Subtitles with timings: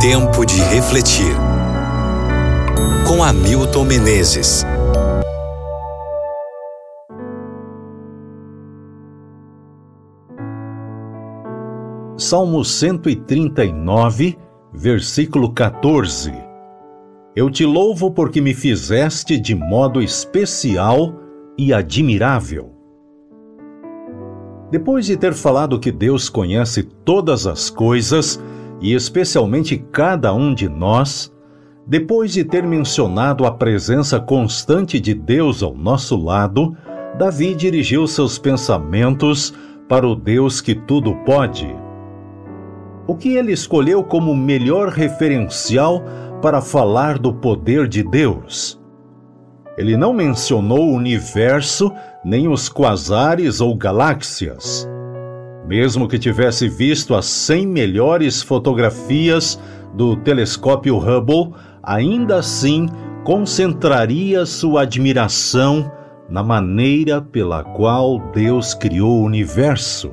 [0.00, 1.36] Tempo de refletir.
[3.06, 4.64] Com Hamilton Menezes.
[12.16, 14.38] Salmo 139,
[14.72, 16.32] versículo 14.
[17.36, 21.14] Eu te louvo porque me fizeste de modo especial
[21.58, 22.72] e admirável.
[24.70, 28.40] Depois de ter falado que Deus conhece todas as coisas,
[28.80, 31.32] e especialmente cada um de nós,
[31.86, 36.76] depois de ter mencionado a presença constante de Deus ao nosso lado,
[37.18, 39.52] Davi dirigiu seus pensamentos
[39.88, 41.68] para o Deus que tudo pode.
[43.06, 46.02] O que ele escolheu como melhor referencial
[46.40, 48.80] para falar do poder de Deus?
[49.76, 51.92] Ele não mencionou o universo,
[52.24, 54.88] nem os quasares ou galáxias.
[55.66, 59.60] Mesmo que tivesse visto as 100 melhores fotografias
[59.94, 61.52] do telescópio Hubble,
[61.82, 62.86] ainda assim
[63.24, 65.90] concentraria sua admiração
[66.28, 70.12] na maneira pela qual Deus criou o universo.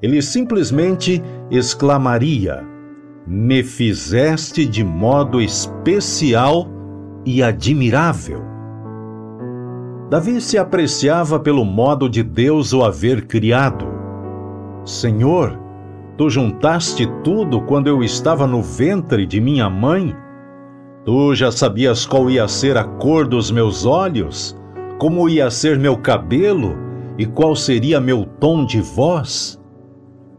[0.00, 2.64] Ele simplesmente exclamaria:
[3.26, 6.66] Me fizeste de modo especial
[7.26, 8.42] e admirável.
[10.08, 13.86] Davi se apreciava pelo modo de Deus o haver criado.
[14.84, 15.58] Senhor,
[16.16, 20.16] tu juntaste tudo quando eu estava no ventre de minha mãe?
[21.04, 24.56] Tu já sabias qual ia ser a cor dos meus olhos,
[24.98, 26.76] como ia ser meu cabelo
[27.18, 29.60] e qual seria meu tom de voz?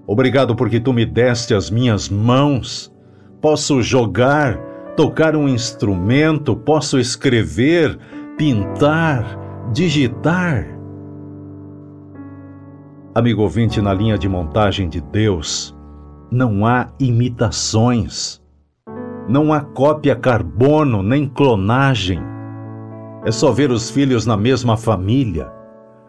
[0.07, 2.91] Obrigado porque tu me deste as minhas mãos.
[3.39, 4.57] Posso jogar,
[4.95, 7.97] tocar um instrumento, posso escrever,
[8.37, 10.80] pintar, digitar.
[13.13, 15.77] Amigo ouvinte, na linha de montagem de Deus,
[16.31, 18.41] não há imitações,
[19.27, 22.21] não há cópia carbono nem clonagem.
[23.25, 25.51] É só ver os filhos na mesma família.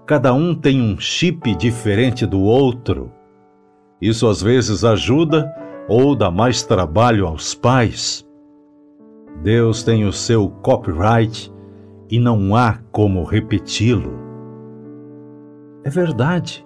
[0.06, 3.10] Cada um tem um chip diferente do outro.
[4.00, 5.52] Isso às vezes ajuda
[5.88, 8.24] ou dá mais trabalho aos pais.
[9.42, 11.52] Deus tem o seu copyright
[12.08, 14.12] e não há como repeti-lo.
[15.82, 16.64] É verdade.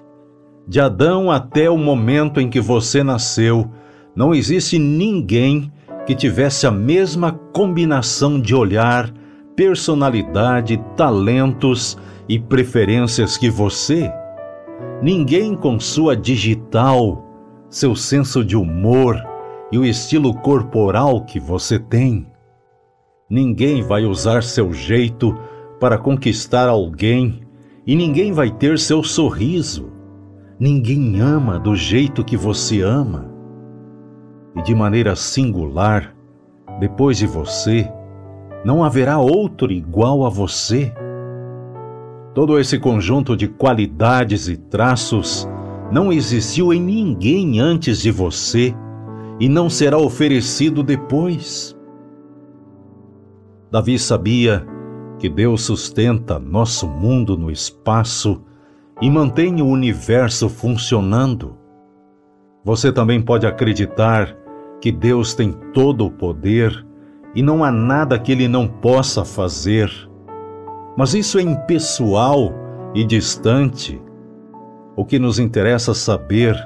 [0.69, 3.71] De Adão até o momento em que você nasceu,
[4.17, 5.71] não existe ninguém
[6.05, 9.13] que tivesse a mesma combinação de olhar,
[9.55, 11.97] personalidade, talentos
[12.29, 14.13] e preferências que você.
[15.01, 17.25] Ninguém com sua digital,
[17.71, 19.23] seu senso de humor
[19.71, 22.27] e o estilo corporal que você tem.
[23.31, 25.33] Ninguém vai usar seu jeito
[25.79, 27.43] para conquistar alguém
[27.87, 29.96] e ninguém vai ter seu sorriso
[30.59, 33.31] Ninguém ama do jeito que você ama.
[34.55, 36.17] E de maneira singular,
[36.81, 37.87] depois de você,
[38.65, 40.95] não haverá outro igual a você.
[42.35, 45.47] Todo esse conjunto de qualidades e traços
[45.93, 48.75] não existiu em ninguém antes de você
[49.39, 51.77] e não será oferecido depois.
[53.71, 54.67] Davi sabia
[55.19, 58.43] que Deus sustenta nosso mundo no espaço
[59.01, 61.57] e mantém o universo funcionando.
[62.65, 64.37] Você também pode acreditar
[64.81, 66.87] que Deus tem todo o poder
[67.35, 69.91] e não há nada que Ele não possa fazer.
[70.97, 72.53] Mas isso é impessoal
[72.95, 74.01] e distante.
[74.97, 76.57] O que nos interessa saber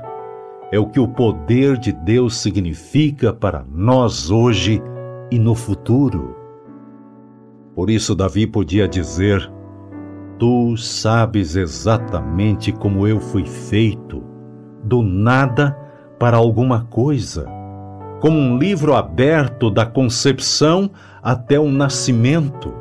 [0.71, 4.81] é o que o poder de Deus significa para nós hoje
[5.31, 6.37] e no futuro.
[7.75, 9.51] Por isso, Davi podia dizer:
[10.41, 14.25] Tu sabes exatamente como eu fui feito,
[14.83, 15.77] do nada
[16.19, 17.47] para alguma coisa,
[18.23, 20.91] como um livro aberto da concepção
[21.23, 22.73] até o nascimento.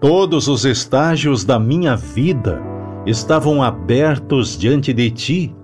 [0.00, 2.60] Todos os estágios da minha vida
[3.06, 5.56] estavam abertos diante de ti.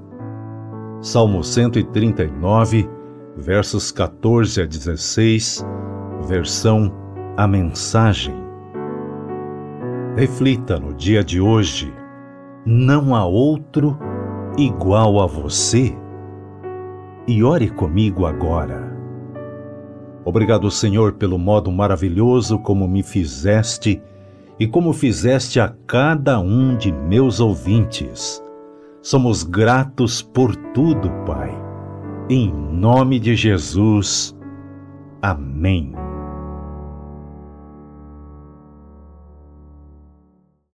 [1.00, 2.89] Salmo 139,
[3.36, 5.66] versos 14 a 16,
[6.28, 6.92] versão
[7.36, 8.46] A Mensagem.
[10.16, 11.92] Reflita no dia de hoje:
[12.65, 13.98] não há outro
[14.57, 15.95] igual a você.
[17.28, 18.97] E ore comigo agora.
[20.24, 24.03] Obrigado, Senhor, pelo modo maravilhoso como me fizeste
[24.59, 28.42] e como fizeste a cada um de meus ouvintes.
[29.03, 31.53] Somos gratos por tudo, Pai.
[32.30, 34.34] Em nome de Jesus.
[35.21, 36.05] Amém.